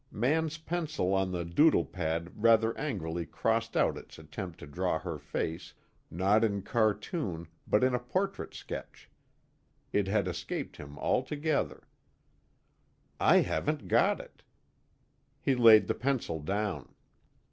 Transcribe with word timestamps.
Mann's 0.11 0.57
pencil 0.57 1.13
on 1.13 1.31
the 1.31 1.45
doodle 1.45 1.85
pad 1.85 2.31
rather 2.35 2.75
angrily 2.75 3.23
crossed 3.23 3.77
out 3.77 3.99
its 3.99 4.17
attempt 4.17 4.57
to 4.57 4.65
draw 4.65 4.97
her 4.97 5.19
face, 5.19 5.75
not 6.09 6.43
in 6.43 6.63
cartoon 6.63 7.47
but 7.67 7.83
in 7.83 7.93
a 7.93 7.99
portrait 7.99 8.55
sketch. 8.55 9.11
It 9.93 10.07
had 10.07 10.27
escaped 10.27 10.77
him 10.77 10.97
altogether. 10.97 11.83
I 13.19 13.41
haven't 13.41 13.87
got 13.87 14.19
it. 14.19 14.41
He 15.39 15.53
laid 15.53 15.85
the 15.85 15.93
pencil 15.93 16.39
down. 16.39 16.95